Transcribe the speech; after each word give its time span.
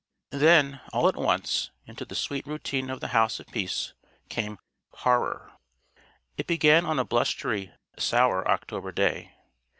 Then, 0.31 0.81
all 0.91 1.07
at 1.07 1.15
once, 1.15 1.69
into 1.85 2.05
the 2.05 2.15
sweet 2.15 2.47
routine 2.47 2.89
of 2.89 3.01
the 3.01 3.09
House 3.09 3.39
of 3.39 3.45
Peace, 3.45 3.93
came 4.29 4.57
Horror. 4.93 5.51
It 6.37 6.47
began 6.47 6.87
on 6.87 6.97
a 6.97 7.05
blustery, 7.05 7.71
sour 7.99 8.47
October 8.49 8.91
day. 8.91 9.35